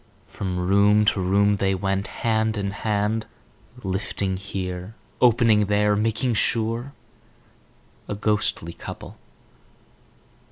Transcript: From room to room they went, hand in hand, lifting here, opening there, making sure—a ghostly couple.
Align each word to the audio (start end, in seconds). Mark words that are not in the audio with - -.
From 0.27 0.57
room 0.57 1.05
to 1.05 1.21
room 1.21 1.57
they 1.57 1.75
went, 1.75 2.07
hand 2.07 2.57
in 2.57 2.71
hand, 2.71 3.27
lifting 3.83 4.35
here, 4.35 4.95
opening 5.21 5.65
there, 5.67 5.95
making 5.95 6.33
sure—a 6.33 8.15
ghostly 8.15 8.73
couple. 8.73 9.19